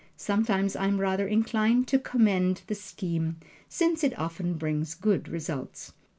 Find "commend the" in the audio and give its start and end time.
1.99-2.73